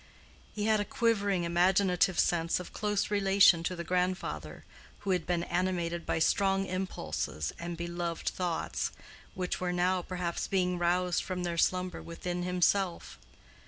He 0.55 0.65
had 0.65 0.79
a 0.79 0.83
quivering 0.83 1.43
imaginative 1.43 2.17
sense 2.17 2.59
of 2.59 2.73
close 2.73 3.11
relation 3.11 3.61
to 3.61 3.75
the 3.75 3.83
grandfather 3.83 4.65
who 5.01 5.11
had 5.11 5.27
been 5.27 5.43
animated 5.43 6.07
by 6.07 6.17
strong 6.17 6.65
impulses 6.65 7.53
and 7.59 7.77
beloved 7.77 8.27
thoughts, 8.29 8.91
which 9.35 9.61
were 9.61 9.71
now 9.71 10.01
perhaps 10.01 10.47
being 10.47 10.79
roused 10.79 11.21
from 11.23 11.43
their 11.43 11.59
slumber 11.59 12.01
within 12.01 12.41
himself. 12.41 13.19